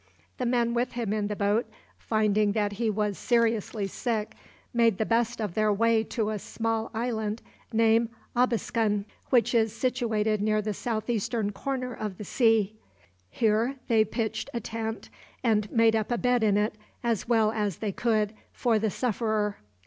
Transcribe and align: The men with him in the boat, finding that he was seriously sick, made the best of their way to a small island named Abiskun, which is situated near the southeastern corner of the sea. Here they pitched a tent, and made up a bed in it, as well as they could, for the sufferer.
The 0.39 0.47
men 0.47 0.73
with 0.73 0.93
him 0.93 1.13
in 1.13 1.27
the 1.27 1.35
boat, 1.35 1.67
finding 1.99 2.53
that 2.53 2.71
he 2.71 2.89
was 2.89 3.19
seriously 3.19 3.85
sick, 3.85 4.33
made 4.73 4.97
the 4.97 5.05
best 5.05 5.39
of 5.39 5.53
their 5.53 5.71
way 5.71 6.03
to 6.05 6.31
a 6.31 6.39
small 6.39 6.89
island 6.91 7.43
named 7.71 8.09
Abiskun, 8.35 9.05
which 9.29 9.53
is 9.53 9.75
situated 9.75 10.41
near 10.41 10.59
the 10.59 10.73
southeastern 10.73 11.51
corner 11.51 11.93
of 11.93 12.17
the 12.17 12.23
sea. 12.25 12.73
Here 13.29 13.75
they 13.89 14.03
pitched 14.03 14.49
a 14.55 14.59
tent, 14.59 15.11
and 15.43 15.71
made 15.71 15.95
up 15.95 16.09
a 16.11 16.17
bed 16.17 16.41
in 16.41 16.57
it, 16.57 16.73
as 17.03 17.27
well 17.27 17.51
as 17.51 17.77
they 17.77 17.91
could, 17.91 18.33
for 18.51 18.79
the 18.79 18.89
sufferer. 18.89 19.57